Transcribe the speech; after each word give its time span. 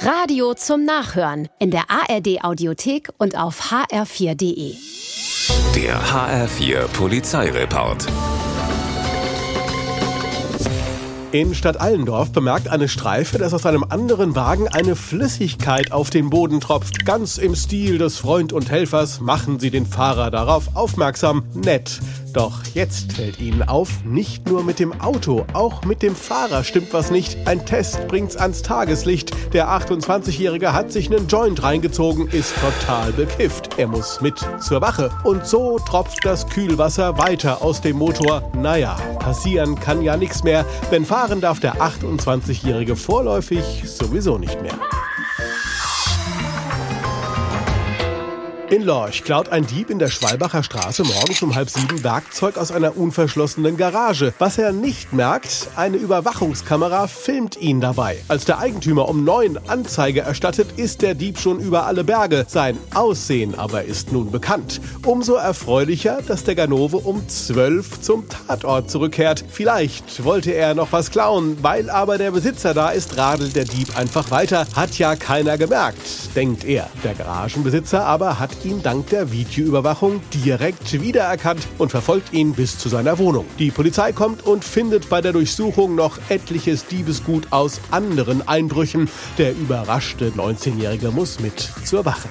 Radio 0.00 0.54
zum 0.54 0.84
Nachhören 0.84 1.48
in 1.58 1.72
der 1.72 1.90
ARD 1.90 2.44
Audiothek 2.44 3.08
und 3.18 3.36
auf 3.36 3.72
hr4.de. 3.72 4.76
Der 5.74 6.00
HR4 6.00 6.86
Polizeireport. 6.88 8.06
In 11.32 11.52
Stadt 11.52 11.80
Allendorf 11.80 12.30
bemerkt 12.30 12.68
eine 12.68 12.88
Streife, 12.88 13.38
dass 13.38 13.52
aus 13.52 13.66
einem 13.66 13.84
anderen 13.88 14.36
Wagen 14.36 14.68
eine 14.68 14.94
Flüssigkeit 14.94 15.90
auf 15.90 16.10
den 16.10 16.30
Boden 16.30 16.60
tropft. 16.60 17.04
Ganz 17.04 17.36
im 17.36 17.56
Stil 17.56 17.98
des 17.98 18.18
Freund 18.18 18.52
und 18.52 18.70
Helfers 18.70 19.20
machen 19.20 19.58
sie 19.58 19.70
den 19.70 19.84
Fahrer 19.84 20.30
darauf 20.30 20.76
aufmerksam. 20.76 21.42
Nett. 21.54 22.00
Doch 22.38 22.60
jetzt 22.72 23.14
fällt 23.14 23.40
ihnen 23.40 23.64
auf, 23.64 24.04
nicht 24.04 24.48
nur 24.48 24.62
mit 24.62 24.78
dem 24.78 25.00
Auto, 25.00 25.44
auch 25.54 25.84
mit 25.84 26.02
dem 26.02 26.14
Fahrer 26.14 26.62
stimmt 26.62 26.92
was 26.92 27.10
nicht. 27.10 27.36
Ein 27.48 27.66
Test 27.66 28.06
bringt's 28.06 28.36
ans 28.36 28.62
Tageslicht. 28.62 29.32
Der 29.52 29.66
28-Jährige 29.66 30.72
hat 30.72 30.92
sich 30.92 31.10
einen 31.10 31.26
Joint 31.26 31.64
reingezogen, 31.64 32.28
ist 32.28 32.54
total 32.60 33.10
bekifft. 33.10 33.76
Er 33.76 33.88
muss 33.88 34.20
mit 34.20 34.38
zur 34.60 34.80
Wache. 34.80 35.10
Und 35.24 35.46
so 35.46 35.80
tropft 35.80 36.24
das 36.24 36.46
Kühlwasser 36.46 37.18
weiter 37.18 37.60
aus 37.60 37.80
dem 37.80 37.96
Motor. 37.96 38.48
Naja, 38.54 38.94
passieren 39.18 39.74
kann 39.74 40.02
ja 40.02 40.16
nichts 40.16 40.44
mehr, 40.44 40.64
denn 40.92 41.04
fahren 41.04 41.40
darf 41.40 41.58
der 41.58 41.74
28-Jährige 41.78 42.94
vorläufig 42.94 43.82
sowieso 43.84 44.38
nicht 44.38 44.62
mehr. 44.62 44.78
In 48.70 48.82
Lorch 48.82 49.24
klaut 49.24 49.48
ein 49.48 49.66
Dieb 49.66 49.88
in 49.88 49.98
der 49.98 50.08
Schwalbacher 50.10 50.62
Straße 50.62 51.02
morgens 51.02 51.40
um 51.40 51.54
halb 51.54 51.70
sieben 51.70 52.04
Werkzeug 52.04 52.58
aus 52.58 52.70
einer 52.70 52.98
unverschlossenen 52.98 53.78
Garage. 53.78 54.34
Was 54.38 54.58
er 54.58 54.72
nicht 54.72 55.14
merkt, 55.14 55.68
eine 55.74 55.96
Überwachungskamera 55.96 57.06
filmt 57.06 57.56
ihn 57.56 57.80
dabei. 57.80 58.18
Als 58.28 58.44
der 58.44 58.58
Eigentümer 58.58 59.08
um 59.08 59.24
neun 59.24 59.58
Anzeige 59.68 60.20
erstattet, 60.20 60.72
ist 60.76 61.00
der 61.00 61.14
Dieb 61.14 61.38
schon 61.38 61.60
über 61.60 61.86
alle 61.86 62.04
Berge. 62.04 62.44
Sein 62.46 62.76
Aussehen 62.92 63.58
aber 63.58 63.84
ist 63.84 64.12
nun 64.12 64.30
bekannt. 64.30 64.82
Umso 65.06 65.36
erfreulicher, 65.36 66.18
dass 66.28 66.44
der 66.44 66.54
Ganove 66.54 66.98
um 66.98 67.26
zwölf 67.26 68.02
zum 68.02 68.28
Tatort 68.28 68.90
zurückkehrt. 68.90 69.46
Vielleicht 69.48 70.24
wollte 70.24 70.52
er 70.52 70.74
noch 70.74 70.92
was 70.92 71.10
klauen, 71.10 71.56
weil 71.62 71.88
aber 71.88 72.18
der 72.18 72.32
Besitzer 72.32 72.74
da 72.74 72.90
ist, 72.90 73.16
radelt 73.16 73.56
der 73.56 73.64
Dieb 73.64 73.96
einfach 73.96 74.30
weiter. 74.30 74.66
Hat 74.76 74.98
ja 74.98 75.16
keiner 75.16 75.56
gemerkt, 75.56 76.36
denkt 76.36 76.64
er. 76.64 76.90
Der 77.02 77.14
Garagenbesitzer 77.14 78.04
aber 78.04 78.38
hat 78.38 78.57
ihn 78.64 78.82
dank 78.82 79.08
der 79.08 79.32
Videoüberwachung 79.32 80.20
direkt 80.32 81.00
wiedererkannt 81.00 81.66
und 81.78 81.90
verfolgt 81.90 82.32
ihn 82.32 82.52
bis 82.52 82.78
zu 82.78 82.88
seiner 82.88 83.18
Wohnung. 83.18 83.46
Die 83.58 83.70
Polizei 83.70 84.12
kommt 84.12 84.44
und 84.46 84.64
findet 84.64 85.08
bei 85.08 85.20
der 85.20 85.32
Durchsuchung 85.32 85.94
noch 85.94 86.18
etliches 86.28 86.86
Diebesgut 86.86 87.48
aus 87.50 87.80
anderen 87.90 88.46
Einbrüchen. 88.46 89.08
Der 89.38 89.52
überraschte 89.52 90.30
19-Jährige 90.30 91.10
muss 91.10 91.40
mit 91.40 91.70
zur 91.84 92.04
Wache. 92.04 92.28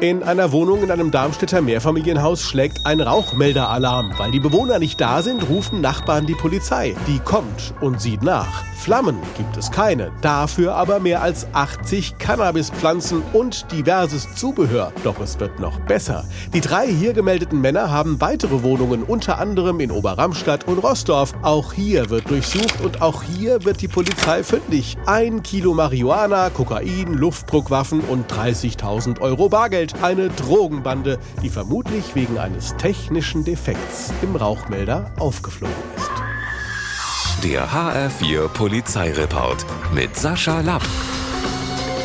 In 0.00 0.22
einer 0.22 0.52
Wohnung 0.52 0.84
in 0.84 0.92
einem 0.92 1.10
Darmstädter 1.10 1.60
Mehrfamilienhaus 1.60 2.44
schlägt 2.44 2.86
ein 2.86 3.00
Rauchmelderalarm. 3.00 4.12
Weil 4.16 4.30
die 4.30 4.38
Bewohner 4.38 4.78
nicht 4.78 5.00
da 5.00 5.22
sind, 5.22 5.48
rufen 5.48 5.80
Nachbarn 5.80 6.24
die 6.24 6.36
Polizei. 6.36 6.94
Die 7.08 7.18
kommt 7.18 7.74
und 7.80 8.00
sieht 8.00 8.22
nach. 8.22 8.62
Flammen 8.78 9.18
gibt 9.36 9.56
es 9.56 9.72
keine, 9.72 10.12
dafür 10.22 10.76
aber 10.76 11.00
mehr 11.00 11.20
als 11.20 11.48
80 11.52 12.16
Cannabispflanzen 12.18 13.22
und 13.32 13.70
diverses 13.72 14.36
Zubehör. 14.36 14.92
Doch 15.02 15.18
es 15.20 15.40
wird 15.40 15.58
noch 15.58 15.80
besser. 15.80 16.24
Die 16.54 16.60
drei 16.60 16.86
hier 16.86 17.12
gemeldeten 17.12 17.60
Männer 17.60 17.90
haben 17.90 18.20
weitere 18.20 18.62
Wohnungen, 18.62 19.02
unter 19.02 19.38
anderem 19.38 19.80
in 19.80 19.90
Oberramstadt 19.90 20.68
und 20.68 20.78
Rossdorf. 20.78 21.34
Auch 21.42 21.72
hier 21.72 22.08
wird 22.08 22.30
durchsucht 22.30 22.80
und 22.82 23.02
auch 23.02 23.24
hier 23.24 23.64
wird 23.64 23.82
die 23.82 23.88
Polizei 23.88 24.44
fündig. 24.44 24.96
Ein 25.06 25.42
Kilo 25.42 25.74
Marihuana, 25.74 26.48
Kokain, 26.50 27.14
Luftdruckwaffen 27.14 28.00
und 28.02 28.32
30.000 28.32 29.20
Euro 29.20 29.48
Bargeld. 29.48 29.87
Eine 30.02 30.28
Drogenbande, 30.28 31.18
die 31.42 31.48
vermutlich 31.48 32.14
wegen 32.14 32.38
eines 32.38 32.76
technischen 32.76 33.44
Defekts 33.44 34.12
im 34.22 34.36
Rauchmelder 34.36 35.12
aufgeflogen 35.18 35.74
ist. 35.96 36.10
Der 37.44 37.68
HR4 37.68 38.48
Polizeireport 38.48 39.64
mit 39.94 40.16
Sascha 40.16 40.60
Lapp. 40.60 40.82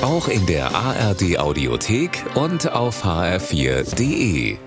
Auch 0.01 0.27
in 0.27 0.45
der 0.45 0.75
ARD 0.75 1.39
Audiothek 1.39 2.23
und 2.35 2.71
auf 2.71 3.05
hr4.de. 3.05 4.57